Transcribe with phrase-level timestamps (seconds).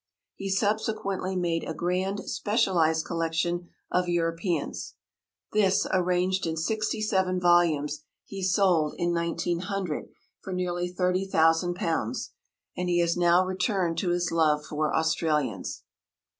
[0.33, 4.95] He subsequently made a grand specialised collection of Europeans.
[5.53, 10.07] This, arranged in sixty seven volumes, he sold, in 1900,
[10.39, 12.29] for nearly £30,000,
[12.75, 15.83] and he has now returned to his love for Australians.